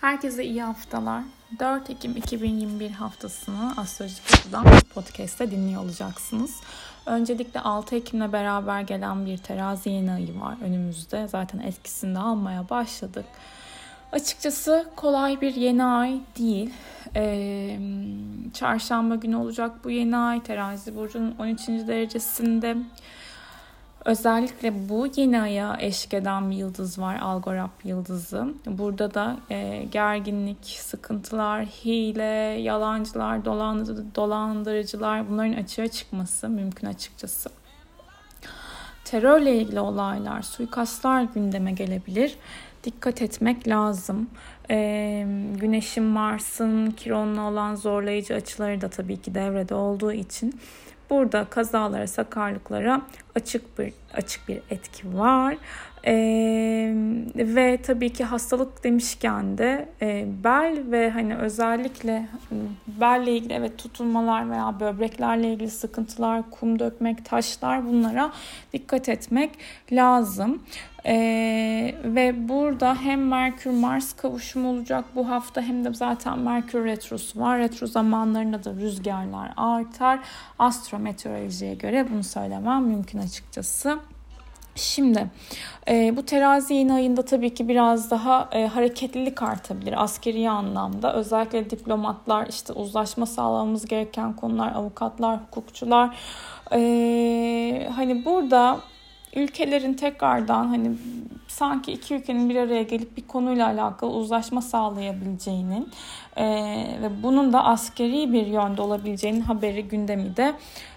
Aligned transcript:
Herkese 0.00 0.44
iyi 0.44 0.62
haftalar. 0.62 1.22
4 1.58 1.90
Ekim 1.90 2.16
2021 2.16 2.90
haftasını 2.90 3.72
Astrolojik 3.76 4.28
Kutu'dan 4.28 4.64
podcast'te 4.94 5.50
dinliyor 5.50 5.82
olacaksınız. 5.82 6.60
Öncelikle 7.06 7.60
6 7.60 7.96
Ekim'le 7.96 8.32
beraber 8.32 8.80
gelen 8.80 9.26
bir 9.26 9.38
terazi 9.38 9.90
yeni 9.90 10.12
ayı 10.12 10.40
var 10.40 10.56
önümüzde. 10.62 11.28
Zaten 11.28 11.58
etkisini 11.58 12.14
de 12.14 12.18
almaya 12.18 12.68
başladık. 12.68 13.24
Açıkçası 14.12 14.86
kolay 14.96 15.40
bir 15.40 15.54
yeni 15.54 15.84
ay 15.84 16.20
değil. 16.38 16.70
Ee, 17.16 17.78
çarşamba 18.54 19.14
günü 19.14 19.36
olacak 19.36 19.84
bu 19.84 19.90
yeni 19.90 20.16
ay. 20.16 20.42
Terazi 20.42 20.96
burcunun 20.96 21.34
13. 21.38 21.68
derecesinde. 21.68 22.76
Özellikle 24.04 24.88
bu 24.88 25.08
yeni 25.16 25.40
aya 25.40 25.76
eşlik 25.80 26.14
eden 26.14 26.50
bir 26.50 26.56
yıldız 26.56 26.98
var. 26.98 27.18
Algorab 27.20 27.70
yıldızı. 27.84 28.54
Burada 28.66 29.14
da 29.14 29.36
e, 29.50 29.84
gerginlik, 29.92 30.66
sıkıntılar, 30.66 31.64
hile, 31.64 32.60
yalancılar, 32.60 33.44
dolandırıcılar 34.14 35.30
bunların 35.30 35.52
açığa 35.52 35.88
çıkması 35.88 36.48
mümkün 36.48 36.86
açıkçası. 36.86 37.50
Terörle 39.04 39.56
ilgili 39.56 39.80
olaylar, 39.80 40.42
suikastlar 40.42 41.22
gündeme 41.22 41.72
gelebilir. 41.72 42.36
Dikkat 42.84 43.22
etmek 43.22 43.68
lazım. 43.68 44.30
Ee, 44.70 45.26
Güneşin, 45.54 46.04
Mars'ın, 46.04 46.90
Kiron'la 46.90 47.50
olan 47.50 47.74
zorlayıcı 47.74 48.34
açıları 48.34 48.80
da 48.80 48.88
tabii 48.88 49.22
ki 49.22 49.34
devrede 49.34 49.74
olduğu 49.74 50.12
için 50.12 50.60
Burada 51.10 51.44
kazalara, 51.44 52.06
sakarlıklara 52.06 53.02
açık 53.34 53.78
bir 53.78 53.92
açık 54.14 54.48
bir 54.48 54.60
etki 54.70 55.18
var. 55.18 55.56
Ee, 56.06 56.92
ve 57.34 57.78
tabii 57.82 58.10
ki 58.12 58.24
hastalık 58.24 58.84
demişken 58.84 59.58
de 59.58 59.88
e, 60.02 60.26
bel 60.44 60.78
ve 60.90 61.10
hani 61.10 61.36
özellikle 61.36 62.28
belle 62.86 63.36
ilgili 63.36 63.52
evet 63.52 63.78
tutulmalar 63.78 64.50
veya 64.50 64.80
böbreklerle 64.80 65.52
ilgili 65.52 65.70
sıkıntılar, 65.70 66.50
kum 66.50 66.78
dökmek, 66.78 67.24
taşlar 67.24 67.86
bunlara 67.86 68.32
dikkat 68.72 69.08
etmek 69.08 69.50
lazım. 69.92 70.62
Ee, 71.06 71.94
ve 72.04 72.48
burada 72.48 72.94
hem 72.94 73.28
Merkür 73.28 73.70
Mars 73.70 74.12
kavuşumu 74.12 74.70
olacak 74.70 75.04
bu 75.14 75.28
hafta 75.28 75.62
hem 75.62 75.84
de 75.84 75.94
zaten 75.94 76.38
Merkür 76.38 76.84
retrosu 76.84 77.40
var. 77.40 77.58
Retro 77.58 77.86
zamanlarında 77.86 78.64
da 78.64 78.74
rüzgarlar 78.74 79.52
artar. 79.56 80.20
Astrometeorolojiye 80.58 81.74
göre 81.74 82.06
bunu 82.12 82.24
söylemem 82.24 82.84
mümkün 82.84 83.18
açıkçası. 83.18 83.98
Şimdi 84.74 85.26
e, 85.88 86.16
bu 86.16 86.22
terazi 86.22 86.74
yeni 86.74 86.92
ayında 86.92 87.24
tabii 87.24 87.54
ki 87.54 87.68
biraz 87.68 88.10
daha 88.10 88.48
e, 88.52 88.66
hareketlilik 88.66 89.42
artabilir 89.42 90.02
askeri 90.02 90.50
anlamda. 90.50 91.14
Özellikle 91.14 91.70
diplomatlar, 91.70 92.46
işte 92.46 92.72
uzlaşma 92.72 93.26
sağlamamız 93.26 93.86
gereken 93.86 94.36
konular, 94.36 94.72
avukatlar, 94.72 95.38
hukukçular. 95.40 96.16
E, 96.72 97.88
hani 97.96 98.24
burada 98.24 98.80
ülkelerin 99.36 99.94
tekrardan 99.94 100.66
hani 100.66 100.90
sanki 101.50 101.92
iki 101.92 102.14
ülkenin 102.14 102.50
bir 102.50 102.56
araya 102.56 102.82
gelip 102.82 103.16
bir 103.16 103.26
konuyla 103.26 103.66
alakalı 103.66 104.10
uzlaşma 104.10 104.62
sağlayabileceğinin 104.62 105.88
e, 106.36 106.44
ve 107.02 107.22
bunun 107.22 107.52
da 107.52 107.64
askeri 107.64 108.32
bir 108.32 108.46
yönde 108.46 108.82
olabileceğinin 108.82 109.40
haberi 109.40 109.88
gündemi 109.88 110.36
de 110.36 110.54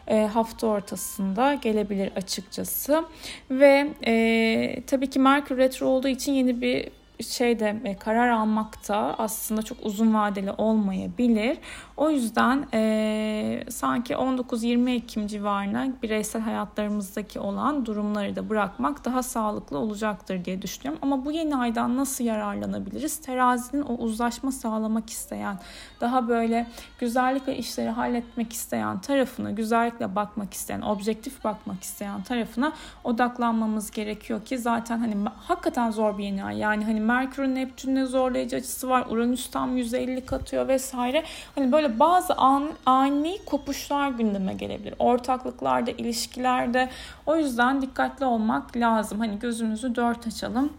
e, 0.08 0.22
hafta 0.26 0.68
ortasında 0.68 1.54
gelebilir 1.54 2.12
açıkçası. 2.16 3.04
Ve 3.52 3.90
e, 4.06 4.84
tabii 4.88 5.10
ki 5.10 5.20
Merkür 5.20 5.58
Retro 5.58 5.88
olduğu 5.88 6.08
için 6.08 6.34
yeni 6.34 6.62
bir 6.62 6.90
şeyde 7.20 7.82
e, 7.84 7.98
karar 7.98 8.30
almakta 8.30 9.16
aslında 9.18 9.62
çok 9.62 9.78
uzun 9.86 10.14
vadeli 10.14 10.52
olmayabilir. 10.52 11.58
O 11.98 12.10
yüzden 12.10 12.68
e, 12.74 13.64
sanki 13.70 14.14
19-20 14.14 14.92
Ekim 14.92 15.28
civarına 15.28 15.88
bireysel 16.04 16.42
hayatlarımızdaki 16.42 17.40
olan 17.40 17.86
durumları 17.86 18.36
da 18.36 18.50
bırakmak 18.50 19.06
daha 19.06 19.24
sağlıklı 19.24 19.78
olacaktır 19.78 20.46
diye 20.46 20.62
düşünüyorum. 20.62 21.00
Ama 21.02 21.26
bu 21.26 21.32
yeni 21.32 21.56
aydan 21.56 21.98
nasıl 21.98 22.24
yararlanabiliriz? 22.24 23.18
Terazinin 23.18 23.82
o 23.82 23.94
uzlaşma 23.94 24.52
sağlamak 24.52 25.10
isteyen, 25.10 25.60
daha 26.02 26.28
böyle 26.28 26.68
güzellikle 27.00 27.58
işleri 27.58 27.90
halletmek 27.90 28.54
isteyen 28.54 29.02
tarafına, 29.02 29.52
güzellikle 29.52 30.16
bakmak 30.16 30.54
isteyen, 30.54 30.82
objektif 30.82 31.44
bakmak 31.44 31.84
isteyen 31.84 32.24
tarafına 32.24 32.74
odaklanmamız 33.04 33.92
gerekiyor 33.92 34.46
ki 34.46 34.58
zaten 34.58 35.00
hani 35.00 35.16
hakikaten 35.36 35.92
zor 35.92 36.18
bir 36.18 36.24
yeni 36.24 36.44
ay. 36.44 36.58
Yani 36.58 36.86
hani 36.86 37.02
Merkür'ün 37.14 37.56
Neptün'le 37.56 38.06
zorlayıcı 38.06 38.56
açısı 38.56 38.90
var. 38.90 39.06
Uranüs 39.10 39.52
tam 39.52 39.78
150 39.78 40.26
katıyor 40.26 40.68
vesaire. 40.68 41.24
Hani 41.56 41.72
böyle 41.72 42.00
bazı 42.00 42.34
an, 42.34 42.70
ani 42.86 43.38
kopuşlar 43.46 44.10
gündeme 44.10 44.54
gelebilir. 44.54 44.94
Ortaklıklarda, 45.00 45.92
ilişkilerde. 45.92 46.90
O 47.26 47.36
yüzden 47.36 47.82
dikkatli 47.82 48.26
olmak 48.26 48.78
lazım. 48.78 49.20
Hani 49.20 49.40
gözümüzü 49.40 49.96
dört 49.96 50.28
açalım 50.28 50.70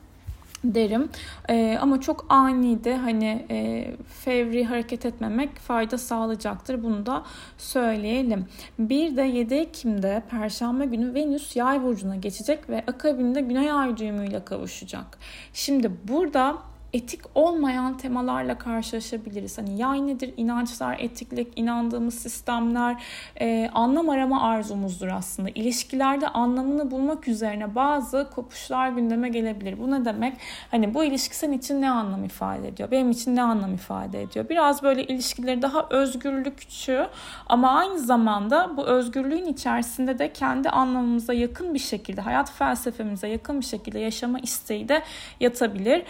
derim. 0.65 1.09
ee, 1.49 1.79
ama 1.81 2.01
çok 2.01 2.27
ani 2.29 2.85
de 2.85 2.97
hani 2.97 3.47
e, 3.51 3.91
fevri 4.09 4.65
hareket 4.65 5.07
etmemek 5.07 5.59
fayda 5.59 5.99
sağlayacaktır. 5.99 6.83
Bunu 6.83 7.07
da 7.07 7.25
söyleyelim. 7.59 8.47
Bir 8.79 9.17
de 9.17 9.23
7 9.23 9.55
Ekim'de 9.55 10.23
Perşembe 10.31 10.85
günü 10.85 11.15
Venüs 11.15 11.57
yay 11.57 11.83
burcuna 11.83 12.17
geçecek 12.17 12.71
ve 12.71 12.85
akabinde 12.87 13.41
Güney 13.41 13.73
ay 13.73 13.97
düğümüyle 13.97 14.45
kavuşacak. 14.45 15.19
Şimdi 15.53 15.91
burada 16.09 16.57
etik 16.95 17.21
olmayan 17.35 17.97
temalarla 17.97 18.59
karşılaşabiliriz. 18.59 19.59
Hani 19.59 19.79
yay 19.79 20.07
nedir? 20.07 20.35
İnançlar, 20.37 20.97
etiklik, 20.99 21.53
inandığımız 21.57 22.15
sistemler, 22.15 23.03
e, 23.41 23.71
anlam 23.75 24.09
arama 24.09 24.43
arzumuzdur 24.43 25.09
aslında. 25.09 25.49
İlişkilerde 25.55 26.29
anlamını 26.29 26.91
bulmak 26.91 27.29
üzerine 27.29 27.75
bazı 27.75 28.31
kopuşlar 28.35 28.89
gündeme 28.89 29.29
gelebilir. 29.29 29.79
Bu 29.79 29.91
ne 29.91 30.05
demek? 30.05 30.37
Hani 30.71 30.95
bu 30.95 31.05
ilişki 31.05 31.37
senin 31.37 31.59
için 31.59 31.83
ne 31.83 31.91
anlam 31.91 32.25
ifade 32.25 32.69
ediyor? 32.69 32.91
Benim 32.91 33.11
için 33.11 33.37
ne 33.37 33.43
anlam 33.43 33.75
ifade 33.75 34.23
ediyor? 34.23 34.49
Biraz 34.49 34.83
böyle 34.83 35.05
ilişkileri 35.05 35.63
daha 35.63 35.87
özgürlükçü 35.91 37.07
ama 37.47 37.71
aynı 37.71 37.99
zamanda 37.99 38.77
bu 38.77 38.87
özgürlüğün 38.87 39.47
içerisinde 39.47 40.19
de 40.19 40.33
kendi 40.33 40.71
anlamımıza 40.71 41.33
yakın 41.33 41.75
bir 41.75 41.79
şekilde, 41.79 42.21
hayat 42.21 42.53
felsefemize 42.53 43.29
yakın 43.29 43.61
bir 43.61 43.67
şekilde 43.67 43.99
yaşama 43.99 44.39
isteği 44.39 44.89
de 44.89 45.03
yatabilir. 45.41 46.03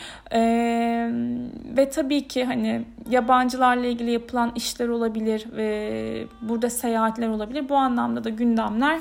Ve 1.77 1.89
tabii 1.91 2.29
ki 2.29 2.45
hani 2.45 2.85
yabancılarla 3.11 3.87
ilgili 3.87 4.11
yapılan 4.11 4.53
işler 4.57 4.89
olabilir 4.89 5.47
ve 5.57 6.27
burada 6.43 6.71
seyahatler 6.71 7.29
olabilir. 7.29 7.69
Bu 7.69 7.77
anlamda 7.77 8.25
da 8.25 8.29
gündemler 8.29 9.01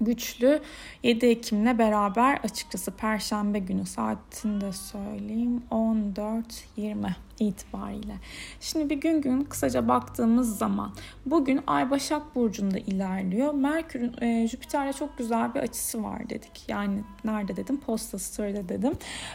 güçlü. 0.00 0.60
7 1.02 1.26
Ekim'le 1.26 1.78
beraber 1.78 2.38
açıkçası 2.44 2.90
Perşembe 2.90 3.58
günü 3.58 3.86
saatini 3.86 4.60
de 4.60 4.72
söyleyeyim. 4.72 5.62
14.20 5.70 7.10
itibariyle. 7.40 8.14
Şimdi 8.60 8.90
bir 8.90 8.96
gün 8.96 9.20
gün 9.20 9.44
kısaca 9.44 9.88
baktığımız 9.88 10.58
zaman 10.58 10.92
bugün 11.26 11.60
Ay 11.66 11.90
Başak 11.90 12.34
Burcu'nda 12.34 12.78
ilerliyor. 12.78 13.54
Merkür'ün 13.54 14.22
e, 14.22 14.48
Jüpiter'le 14.48 14.92
çok 14.92 15.18
güzel 15.18 15.54
bir 15.54 15.60
açısı 15.60 16.04
var 16.04 16.30
dedik. 16.30 16.64
Yani 16.68 17.04
nerede 17.24 17.56
dedim? 17.56 17.80
Posta 17.80 18.18
Story'de 18.18 18.68
dedim. 18.68 18.92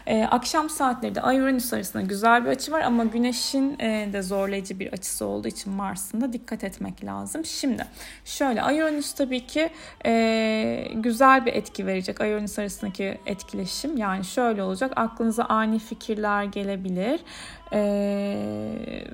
E, 0.08 0.24
akşam 0.24 0.70
saatleri 0.70 1.16
de 1.16 1.22
Ay 1.22 1.40
Uranüs 1.40 1.74
arasında 1.74 2.04
güzel 2.04 2.46
bir 2.46 2.50
açı 2.50 2.72
var 2.72 2.82
ama 2.82 3.04
Güneş'in 3.04 3.80
e, 3.80 4.10
de 4.14 4.22
zorlayıcı 4.22 4.80
bir 4.80 4.94
açısı 4.94 5.26
olduğu 5.26 5.48
için 5.48 5.74
Mars'ın 5.74 6.22
da 6.22 6.34
dikkat 6.34 6.64
etmek 6.64 7.06
lazım. 7.06 7.46
Şimdi 7.46 7.86
şöyle 8.26 8.62
Ay 8.62 8.82
Uranüs 8.82 9.14
tabii 9.14 9.48
ki 9.48 9.70
e, 10.06 10.92
güzel 10.96 11.46
bir 11.46 11.54
etki 11.54 11.86
verecek. 11.86 12.22
Ay 12.22 12.34
Uranüs 12.34 12.60
arasındaki 12.60 13.18
etkileşim 13.26 13.98
yani 13.98 14.26
şöyle 14.26 14.64
olacak. 14.64 14.94
Aklınıza 14.96 15.44
ani 15.44 15.80
fikirler 15.80 16.44
gelebilir 16.44 17.20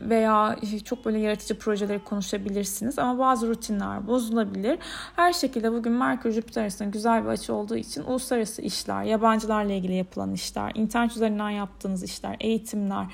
veya 0.09 0.55
çok 0.85 1.05
böyle 1.05 1.19
yaratıcı 1.19 1.59
projeleri 1.59 2.03
konuşabilirsiniz 2.03 2.99
ama 2.99 3.19
bazı 3.19 3.47
rutinler 3.47 4.07
bozulabilir. 4.07 4.79
Her 5.15 5.33
şekilde 5.33 5.71
bugün 5.71 5.91
Merkür 5.91 6.31
Jüpiter 6.31 6.61
arasında 6.61 6.89
güzel 6.89 7.23
bir 7.23 7.29
açı 7.29 7.53
olduğu 7.53 7.75
için 7.75 8.03
uluslararası 8.03 8.61
işler, 8.61 9.03
yabancılarla 9.03 9.73
ilgili 9.73 9.93
yapılan 9.93 10.33
işler, 10.33 10.71
internet 10.75 11.11
üzerinden 11.11 11.49
yaptığınız 11.49 12.03
işler, 12.03 12.35
eğitimler, 12.39 13.05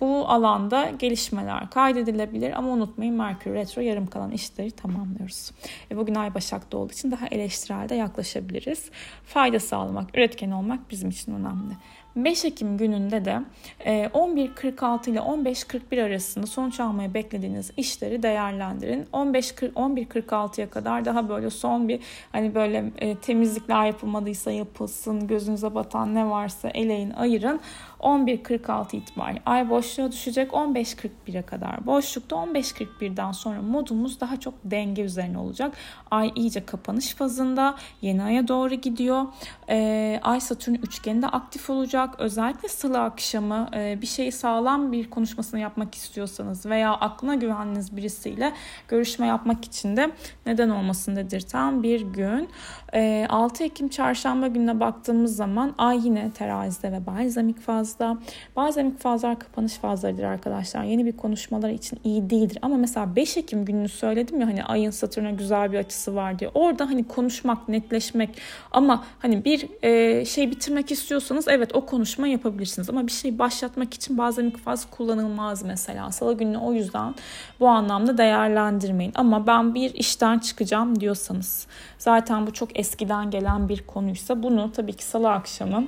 bu 0.00 0.28
alanda 0.28 0.90
gelişmeler 0.98 1.70
kaydedilebilir 1.70 2.58
ama 2.58 2.68
unutmayın 2.68 3.14
Merkür 3.14 3.54
Retro 3.54 3.82
yarım 3.82 4.06
kalan 4.06 4.30
işleri 4.30 4.70
tamamlıyoruz. 4.70 5.50
E 5.90 5.96
bugün 5.96 6.14
Ay 6.14 6.34
Başak'ta 6.34 6.78
olduğu 6.78 6.92
için 6.92 7.10
daha 7.10 7.26
eleştirel 7.26 7.88
de 7.88 7.94
yaklaşabiliriz. 7.94 8.90
Fayda 9.24 9.60
sağlamak, 9.60 10.16
üretken 10.18 10.50
olmak 10.50 10.90
bizim 10.90 11.08
için 11.08 11.32
önemli. 11.32 11.74
5 12.16 12.44
Ekim 12.44 12.78
gününde 12.78 13.24
de 13.24 13.42
11.46 13.84 15.08
e, 15.08 15.12
ile 15.12 15.18
15.41 15.18 16.02
arasında 16.02 16.46
sonuç 16.46 16.80
almayı 16.80 17.14
beklediğiniz 17.14 17.70
işleri 17.76 18.22
değerlendirin. 18.22 19.06
15 19.12 19.50
11.46'ya 19.52 20.70
kadar 20.70 21.04
daha 21.04 21.28
böyle 21.28 21.50
son 21.50 21.88
bir 21.88 22.00
hani 22.32 22.54
böyle 22.54 22.92
e, 22.98 23.14
temizlikler 23.14 23.86
yapılmadıysa 23.86 24.50
yapılsın, 24.50 25.26
gözünüze 25.26 25.74
batan 25.74 26.14
ne 26.14 26.30
varsa 26.30 26.68
eleyin, 26.68 27.10
ayırın. 27.10 27.60
11.46 28.00 28.96
itibariyle 28.96 29.42
ay 29.46 29.70
boşluğa 29.70 30.12
düşecek 30.12 30.50
15.41'e 30.50 31.42
kadar. 31.42 31.86
Boşlukta 31.86 32.36
15.41'den 32.36 33.32
sonra 33.32 33.62
modumuz 33.62 34.20
daha 34.20 34.40
çok 34.40 34.54
denge 34.64 35.02
üzerine 35.02 35.38
olacak. 35.38 35.76
Ay 36.10 36.32
iyice 36.34 36.66
kapanış 36.66 37.14
fazında 37.14 37.74
yeni 38.02 38.22
aya 38.22 38.48
doğru 38.48 38.74
gidiyor. 38.74 39.26
Ee, 39.68 40.20
ay 40.22 40.40
Satürn 40.40 40.74
üçgeni 40.74 41.22
de 41.22 41.26
aktif 41.26 41.70
olacak. 41.70 42.05
Özellikle 42.18 42.68
salı 42.68 43.00
akşamı 43.02 43.68
e, 43.74 43.98
bir 44.02 44.06
şeyi 44.06 44.32
sağlam 44.32 44.92
bir 44.92 45.10
konuşmasını 45.10 45.60
yapmak 45.60 45.94
istiyorsanız 45.94 46.66
veya 46.66 46.92
aklına 46.94 47.34
güvendiğiniz 47.34 47.96
birisiyle 47.96 48.52
görüşme 48.88 49.26
yapmak 49.26 49.64
için 49.64 49.96
de 49.96 50.10
neden 50.46 50.68
olmasın 50.68 51.16
dedirten 51.16 51.82
bir 51.82 52.00
gün. 52.00 52.48
E, 52.94 53.26
6 53.28 53.64
Ekim 53.64 53.88
çarşamba 53.88 54.46
gününe 54.46 54.80
baktığımız 54.80 55.36
zaman 55.36 55.74
ay 55.78 56.06
yine 56.06 56.30
terazide 56.30 56.92
ve 56.92 57.06
balzamik 57.06 57.60
fazla. 57.60 58.18
Balzamik 58.56 58.98
fazlar 58.98 59.38
kapanış 59.38 59.72
fazlarıdır 59.72 60.22
arkadaşlar. 60.22 60.84
Yeni 60.84 61.06
bir 61.06 61.16
konuşmalar 61.16 61.70
için 61.70 62.00
iyi 62.04 62.30
değildir. 62.30 62.58
Ama 62.62 62.76
mesela 62.76 63.16
5 63.16 63.36
Ekim 63.36 63.64
gününü 63.64 63.88
söyledim 63.88 64.40
ya 64.40 64.46
hani 64.46 64.64
ayın 64.64 64.90
Satürn'e 64.90 65.32
güzel 65.32 65.72
bir 65.72 65.78
açısı 65.78 66.14
var 66.14 66.38
diye. 66.38 66.50
Orada 66.54 66.90
hani 66.90 67.04
konuşmak, 67.04 67.68
netleşmek 67.68 68.30
ama 68.70 69.04
hani 69.18 69.44
bir 69.44 69.68
e, 69.82 70.24
şey 70.24 70.50
bitirmek 70.50 70.92
istiyorsanız 70.92 71.48
evet 71.48 71.74
o 71.74 71.86
konuşma 71.96 72.28
yapabilirsiniz. 72.28 72.90
Ama 72.90 73.06
bir 73.06 73.12
şey 73.12 73.38
başlatmak 73.38 73.94
için 73.94 74.18
bazen 74.18 74.50
faz 74.50 74.90
kullanılmaz 74.90 75.62
mesela. 75.62 76.12
Salı 76.12 76.38
gününü 76.38 76.58
o 76.58 76.72
yüzden 76.72 77.14
bu 77.60 77.68
anlamda 77.68 78.18
değerlendirmeyin. 78.18 79.12
Ama 79.14 79.46
ben 79.46 79.74
bir 79.74 79.94
işten 79.94 80.38
çıkacağım 80.38 81.00
diyorsanız 81.00 81.66
zaten 81.98 82.46
bu 82.46 82.52
çok 82.52 82.78
eskiden 82.78 83.30
gelen 83.30 83.68
bir 83.68 83.86
konuysa 83.86 84.42
bunu 84.42 84.72
tabii 84.72 84.92
ki 84.92 85.04
salı 85.04 85.30
akşamı 85.30 85.84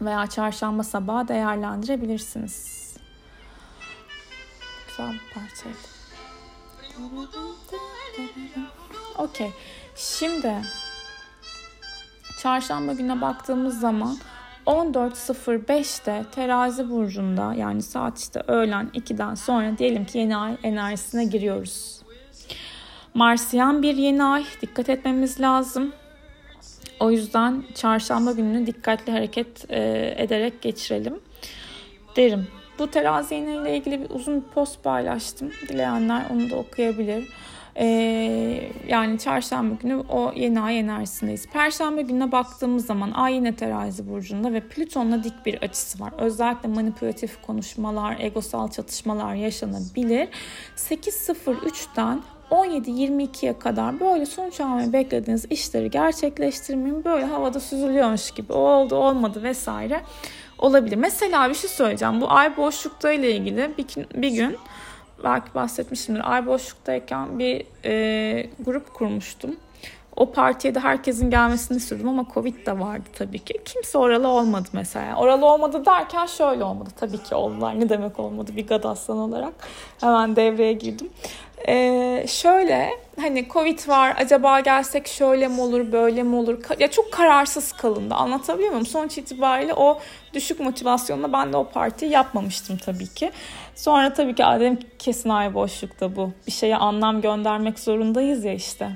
veya 0.00 0.26
çarşamba 0.26 0.82
sabahı 0.82 1.28
değerlendirebilirsiniz. 1.28 2.80
Güzel 4.88 5.12
bir 5.12 5.34
parçaydı. 5.34 5.78
Okey. 9.18 9.52
Şimdi 9.96 10.54
çarşamba 12.42 12.92
güne 12.92 13.20
baktığımız 13.20 13.80
zaman 13.80 14.16
14.05'te 14.70 16.24
terazi 16.32 16.90
burcunda 16.90 17.54
yani 17.54 17.82
saat 17.82 18.18
işte 18.18 18.42
öğlen 18.48 18.90
2'den 18.94 19.34
sonra 19.34 19.78
diyelim 19.78 20.04
ki 20.04 20.18
yeni 20.18 20.36
ay 20.36 20.56
enerjisine 20.62 21.24
giriyoruz. 21.24 22.02
Marsiyan 23.14 23.82
bir 23.82 23.94
yeni 23.96 24.24
ay 24.24 24.44
dikkat 24.62 24.88
etmemiz 24.88 25.40
lazım. 25.40 25.92
O 27.00 27.10
yüzden 27.10 27.64
çarşamba 27.74 28.32
gününü 28.32 28.66
dikkatli 28.66 29.12
hareket 29.12 29.70
e, 29.70 30.14
ederek 30.18 30.62
geçirelim 30.62 31.20
derim. 32.16 32.48
Bu 32.78 32.90
terazi 32.90 33.36
ile 33.36 33.76
ilgili 33.76 34.00
bir 34.00 34.10
uzun 34.10 34.36
bir 34.40 34.48
post 34.48 34.84
paylaştım. 34.84 35.52
Dileyenler 35.68 36.22
onu 36.30 36.50
da 36.50 36.56
okuyabilir. 36.56 37.28
Ee, 37.76 38.39
yani 38.90 39.18
çarşamba 39.18 39.74
günü 39.74 40.04
o 40.08 40.32
yeni 40.36 40.60
ay 40.60 40.78
enerjisindeyiz. 40.78 41.46
Perşembe 41.46 42.02
gününe 42.02 42.32
baktığımız 42.32 42.86
zaman 42.86 43.10
ay 43.10 43.34
yine 43.34 43.56
terazi 43.56 44.10
burcunda 44.10 44.52
ve 44.52 44.60
Plüton'la 44.60 45.24
dik 45.24 45.46
bir 45.46 45.62
açısı 45.62 46.00
var. 46.00 46.12
Özellikle 46.18 46.68
manipülatif 46.68 47.42
konuşmalar, 47.42 48.16
egosal 48.20 48.68
çatışmalar 48.70 49.34
yaşanabilir. 49.34 50.28
8.03'ten 50.76 52.22
17-22'ye 52.50 53.58
kadar 53.58 54.00
böyle 54.00 54.26
sonuç 54.26 54.60
almayı 54.60 54.92
beklediğiniz 54.92 55.46
işleri 55.50 55.90
gerçekleştirmeyin. 55.90 57.04
Böyle 57.04 57.24
havada 57.24 57.60
süzülüyormuş 57.60 58.30
gibi 58.30 58.52
oldu 58.52 58.94
olmadı 58.94 59.42
vesaire 59.42 60.00
olabilir. 60.58 60.96
Mesela 60.96 61.48
bir 61.48 61.54
şey 61.54 61.70
söyleyeceğim. 61.70 62.20
Bu 62.20 62.30
ay 62.30 62.56
boşlukta 62.56 63.12
ile 63.12 63.30
ilgili 63.36 63.70
bir, 63.78 63.86
bir 64.22 64.30
gün 64.30 64.56
belki 65.24 65.54
bahsetmişimdir. 65.54 66.32
Ay 66.32 66.46
boşluktayken 66.46 67.38
bir 67.38 67.66
e, 67.84 68.50
grup 68.60 68.94
kurmuştum. 68.94 69.56
O 70.16 70.32
partiye 70.32 70.74
de 70.74 70.80
herkesin 70.80 71.30
gelmesini 71.30 71.76
istiyordum 71.76 72.08
ama 72.08 72.26
Covid 72.34 72.66
de 72.66 72.80
vardı 72.80 73.08
tabii 73.12 73.38
ki. 73.38 73.60
Kimse 73.64 73.98
oralı 73.98 74.28
olmadı 74.28 74.68
mesela. 74.72 75.16
Oralı 75.16 75.46
olmadı 75.46 75.86
derken 75.86 76.26
şöyle 76.26 76.64
olmadı. 76.64 76.90
Tabii 77.00 77.22
ki 77.22 77.34
oldular. 77.34 77.80
Ne 77.80 77.88
demek 77.88 78.18
olmadı 78.20 78.56
bir 78.56 78.66
gadaslan 78.66 79.18
olarak. 79.18 79.52
Hemen 80.00 80.36
devreye 80.36 80.72
girdim. 80.72 81.10
Ee, 81.68 82.24
şöyle 82.28 82.90
hani 83.20 83.48
Covid 83.48 83.88
var 83.88 84.14
acaba 84.18 84.60
gelsek 84.60 85.06
şöyle 85.06 85.48
mi 85.48 85.60
olur 85.60 85.92
böyle 85.92 86.22
mi 86.22 86.36
olur 86.36 86.58
ya 86.78 86.90
çok 86.90 87.12
kararsız 87.12 87.72
kalındı 87.72 88.14
anlatabiliyor 88.14 88.70
muyum 88.70 88.86
sonuç 88.86 89.18
itibariyle 89.18 89.74
o 89.74 89.98
düşük 90.34 90.60
motivasyonla 90.60 91.32
ben 91.32 91.52
de 91.52 91.56
o 91.56 91.68
partiyi 91.68 92.10
yapmamıştım 92.10 92.76
tabii 92.76 93.06
ki 93.06 93.30
sonra 93.74 94.12
tabii 94.12 94.34
ki 94.34 94.42
dedim 94.42 94.78
kesin 94.98 95.28
ay 95.28 95.54
boşlukta 95.54 96.16
bu 96.16 96.30
bir 96.46 96.52
şeye 96.52 96.76
anlam 96.76 97.20
göndermek 97.20 97.78
zorundayız 97.78 98.44
ya 98.44 98.52
işte 98.52 98.90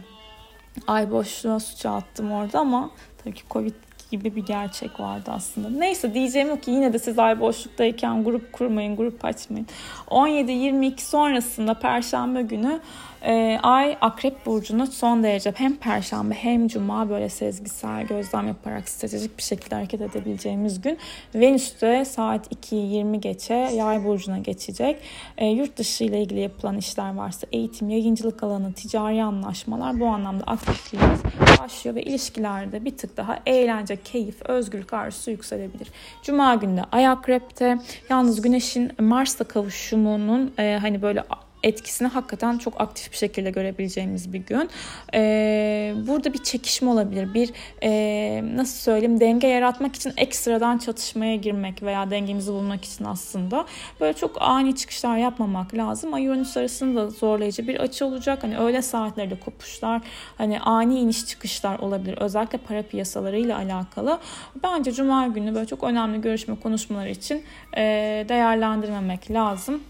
ay 0.87 1.11
boşluğa 1.11 1.61
suça 1.61 1.91
attım 1.91 2.32
orada 2.32 2.61
ama 2.61 2.91
tabii 3.25 3.35
ki 3.35 3.43
Covid 3.50 3.75
gibi 4.11 4.37
bir 4.37 4.47
gerçek 4.47 5.00
vardı 5.00 5.31
aslında. 5.35 5.71
Neyse 5.71 6.15
diyeceğim 6.15 6.50
o 6.50 6.56
ki 6.56 6.71
yine 6.71 6.93
de 6.93 6.99
siz 6.99 7.19
ay 7.19 7.41
boşluktayken 7.41 8.25
grup 8.25 8.53
kurmayın, 8.53 8.97
grup 8.97 9.25
açmayın. 9.25 9.67
17-22 10.06 11.00
sonrasında 11.00 11.75
Perşembe 11.75 12.43
günü 12.43 12.81
e, 13.26 13.59
Ay 13.62 13.97
Akrep 14.00 14.47
Burcu'nu 14.47 14.87
son 14.87 15.23
derece 15.23 15.53
hem 15.56 15.76
Perşembe 15.76 16.35
hem 16.35 16.69
Cuma 16.69 17.11
böyle 17.11 17.29
sezgisel 17.29 18.06
gözlem 18.06 18.47
yaparak 18.49 18.88
stratejik 18.88 19.38
bir 19.38 19.43
şekilde 19.43 19.75
hareket 19.75 20.00
edebileceğimiz 20.00 20.81
gün. 20.81 20.99
Venüs 21.35 21.81
de 21.81 22.05
saat 22.05 22.53
2.20 22.53 23.17
geçe 23.17 23.55
Yay 23.55 24.05
Burcu'na 24.05 24.38
geçecek. 24.38 24.97
E, 25.38 25.47
yurt 25.47 25.76
dışı 25.76 26.05
ile 26.05 26.23
ilgili 26.23 26.41
yapılan 26.41 26.76
işler 26.76 27.15
varsa 27.15 27.47
eğitim, 27.53 27.91
yayıncılık 27.91 28.43
alanı, 28.43 28.73
ticari 28.73 29.23
anlaşmalar 29.23 30.00
bu 30.00 30.06
anlamda 30.06 30.44
aktifliğimiz 30.44 31.21
başlıyor 31.61 31.97
ve 31.97 32.03
ilişkilerde 32.03 32.85
bir 32.85 32.97
tık 32.97 33.17
daha 33.17 33.38
eğlence, 33.47 33.97
keyif, 33.97 34.43
özgürlük 34.43 34.93
arzusu 34.93 35.31
yükselebilir. 35.31 35.88
Cuma 36.23 36.55
günde 36.55 36.82
Ay 36.93 37.09
Akrep'te 37.09 37.79
yalnız 38.11 38.43
Güneş'in 38.43 38.93
Mars'ta 39.00 39.44
kavuşumunun 39.44 40.53
e, 40.59 40.79
hani 40.81 41.03
böyle 41.03 41.23
etkisini 41.64 42.08
hakikaten 42.08 42.58
çok 42.58 42.81
aktif 42.81 43.12
bir 43.12 43.16
şekilde 43.16 43.50
görebileceğimiz 43.50 44.32
bir 44.32 44.38
gün. 44.38 44.70
Ee, 45.14 45.94
burada 46.06 46.32
bir 46.32 46.43
çekişme 46.43 46.90
olabilir. 46.90 47.34
Bir 47.34 47.50
e, 47.82 48.56
nasıl 48.56 48.78
söyleyeyim 48.78 49.20
denge 49.20 49.46
yaratmak 49.46 49.96
için 49.96 50.12
ekstradan 50.16 50.78
çatışmaya 50.78 51.37
girmek 51.37 51.82
veya 51.82 52.11
dengemizi 52.11 52.52
bulmak 52.52 52.84
için 52.84 53.05
aslında 53.05 53.66
böyle 54.00 54.12
çok 54.12 54.43
ani 54.43 54.76
çıkışlar 54.76 55.16
yapmamak 55.16 55.75
lazım. 55.75 56.14
Ay 56.14 56.28
Uranüs 56.28 56.56
arasında 56.56 57.11
zorlayıcı 57.11 57.68
bir 57.68 57.80
açı 57.80 58.06
olacak. 58.06 58.42
Hani 58.42 58.59
öğle 58.59 58.83
saatlerinde 58.83 59.40
kopuşlar, 59.40 60.02
hani 60.38 60.61
ani 60.61 60.99
iniş 60.99 61.26
çıkışlar 61.26 61.78
olabilir. 61.78 62.18
Özellikle 62.18 62.59
para 62.59 62.83
piyasalarıyla 62.83 63.59
alakalı. 63.59 64.18
Bence 64.62 64.92
Cuma 64.92 65.26
günü 65.26 65.54
böyle 65.54 65.66
çok 65.66 65.85
önemli 65.85 66.21
görüşme 66.21 66.54
konuşmalar 66.62 67.06
için 67.06 67.42
e, 67.76 67.83
değerlendirmemek 68.28 69.30
lazım 69.30 69.80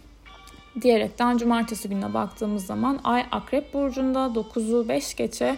diyerekten 0.82 1.36
cumartesi 1.36 1.88
gününe 1.88 2.14
baktığımız 2.14 2.66
zaman 2.66 3.00
Ay 3.04 3.24
Akrep 3.32 3.74
Burcu'nda 3.74 4.18
9'u 4.18 4.88
5 4.88 5.14
geçe 5.14 5.56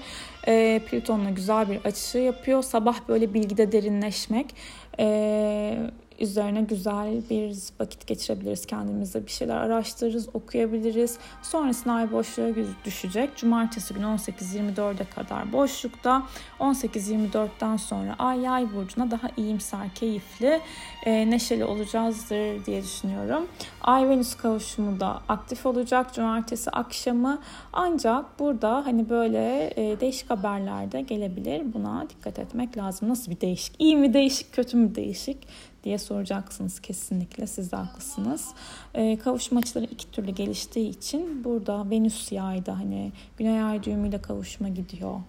e, 0.49 0.81
Plüton'la 0.91 1.31
güzel 1.31 1.71
bir 1.71 1.85
açı 1.85 2.19
yapıyor. 2.19 2.63
Sabah 2.63 2.97
böyle 3.09 3.35
bilgide 3.35 3.73
derinleşmek, 3.73 4.55
e, 4.99 5.79
üzerine 6.21 6.61
güzel 6.61 7.23
bir 7.31 7.57
vakit 7.81 8.07
geçirebiliriz 8.07 8.67
kendimize. 8.67 9.27
Bir 9.27 9.31
şeyler 9.31 9.57
araştırırız, 9.57 10.29
okuyabiliriz. 10.35 11.19
Sonrasında 11.43 11.95
ay 11.95 12.13
boşluğa 12.13 12.49
düşecek. 12.85 13.37
Cumartesi 13.37 13.95
günü 13.95 14.05
18-24'e 14.05 15.05
kadar 15.05 15.53
boşlukta. 15.53 16.23
18-24'ten 16.61 17.77
sonra 17.77 18.15
ay 18.19 18.41
yay 18.41 18.75
burcuna 18.75 19.11
daha 19.11 19.29
iyimser, 19.37 19.95
keyifli, 19.95 20.61
e, 21.07 21.31
neşeli 21.31 21.65
olacağızdır 21.65 22.65
diye 22.65 22.83
düşünüyorum. 22.83 23.47
Ay 23.83 24.09
Venüs 24.09 24.35
kavuşumu 24.35 25.01
da 25.01 25.21
aktif 25.29 25.67
olacak 25.67 26.15
cumartesi 26.15 26.71
akşamı. 26.71 27.39
Ancak 27.73 28.39
burada 28.39 28.87
hani 28.87 29.09
böyle 29.09 29.73
e, 29.77 30.01
değişik 30.01 30.31
haberler 30.31 30.93
de 30.93 31.01
gelebilir. 31.01 31.75
Buna 31.75 32.07
dikkat 32.11 32.39
etmek 32.39 32.77
lazım. 32.77 33.09
Nasıl 33.09 33.31
bir 33.31 33.41
değişik? 33.41 33.75
İyi 33.79 33.97
mi 33.97 34.15
değişik, 34.15 34.53
kötü 34.53 34.77
mü 34.77 34.95
değişik? 34.95 35.39
Diye 35.87 35.99
soracaksınız 35.99 36.81
kesinlikle. 36.81 37.47
Siz 37.47 37.73
de 37.73 37.77
haklısınız. 37.77 38.49
E, 38.95 39.19
kavuşma 39.19 39.59
açıları 39.59 39.85
iki 39.85 40.11
türlü 40.11 40.31
geliştiği 40.31 40.89
için 40.89 41.45
burada 41.45 41.91
Venüs 41.91 42.33
yayda 42.33 42.79
hani 42.79 43.13
Güney 43.39 43.63
Ay 43.63 43.83
düğümüyle 43.83 44.23
kavuşma 44.23 44.69
gidiyor 44.69 45.21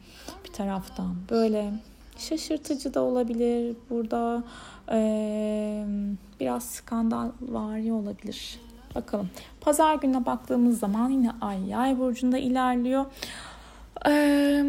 bir 0.46 0.54
taraftan. 0.54 1.16
Böyle 1.30 1.74
şaşırtıcı 2.18 2.94
da 2.94 3.02
olabilir. 3.02 3.76
Burada 3.90 4.44
e, 4.92 5.86
biraz 6.40 6.64
skandal 6.64 7.32
vari 7.42 7.94
olabilir. 7.94 8.60
Bakalım. 8.96 9.30
Pazar 9.62 9.96
gününe 9.96 10.26
baktığımız 10.26 10.80
zaman 10.80 11.10
yine 11.10 11.32
Ay 11.42 11.70
Yay 11.70 12.00
burcunda 12.00 12.38
ilerliyor. 12.38 13.06
Ee, 14.08 14.64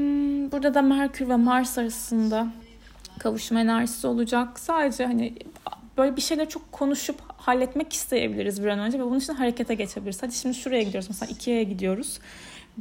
burada 0.52 0.74
da 0.74 0.82
Merkür 0.82 1.28
ve 1.28 1.36
Mars 1.36 1.78
arasında 1.78 2.46
kavuşma 3.18 3.60
enerjisi 3.60 4.06
olacak. 4.06 4.58
Sadece 4.58 5.06
hani 5.06 5.34
böyle 5.98 6.16
bir 6.16 6.20
şeyleri 6.20 6.48
çok 6.48 6.72
konuşup 6.72 7.16
halletmek 7.36 7.92
isteyebiliriz 7.92 8.62
bir 8.62 8.68
an 8.68 8.78
önce 8.78 8.98
ve 8.98 9.04
bunun 9.04 9.18
için 9.18 9.34
harekete 9.34 9.74
geçebiliriz. 9.74 10.22
Hadi 10.22 10.34
şimdi 10.34 10.54
şuraya 10.54 10.82
gidiyoruz. 10.82 11.08
Mesela 11.10 11.32
Ikea'ya 11.32 11.62
gidiyoruz 11.62 12.18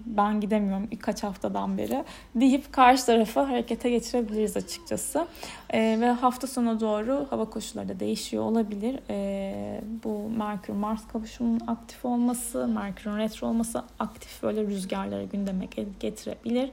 ben 0.05 0.41
gidemiyorum 0.41 0.87
birkaç 0.91 1.23
haftadan 1.23 1.77
beri 1.77 2.03
deyip 2.35 2.73
karşı 2.73 3.05
tarafı 3.05 3.39
harekete 3.39 3.89
geçirebiliriz 3.89 4.57
açıkçası. 4.57 5.27
E, 5.69 5.97
ve 5.99 6.11
hafta 6.11 6.47
sonu 6.47 6.79
doğru 6.79 7.27
hava 7.29 7.45
koşulları 7.45 7.89
da 7.89 7.99
değişiyor 7.99 8.43
olabilir. 8.43 8.99
E, 9.09 9.81
bu 10.03 10.29
Merkür 10.29 10.73
Mars 10.73 11.07
kavuşumunun 11.07 11.61
aktif 11.67 12.05
olması, 12.05 12.67
Merkür'ün 12.67 13.17
retro 13.17 13.47
olması 13.47 13.83
aktif 13.99 14.43
böyle 14.43 14.61
rüzgarları 14.61 15.23
gündeme 15.23 15.65
getirebilir. 15.99 16.69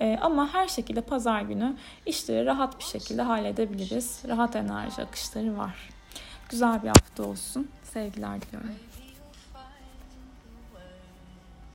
E, 0.00 0.18
ama 0.22 0.54
her 0.54 0.68
şekilde 0.68 1.00
pazar 1.00 1.42
günü 1.42 1.76
işleri 2.06 2.46
rahat 2.46 2.78
bir 2.78 2.84
şekilde 2.84 3.22
halledebiliriz. 3.22 4.22
Rahat 4.28 4.56
enerji 4.56 5.02
akışları 5.02 5.58
var. 5.58 5.90
Güzel 6.48 6.82
bir 6.82 6.88
hafta 6.88 7.22
olsun. 7.22 7.68
Sevgiler 7.82 8.42
diliyorum. 8.42 8.70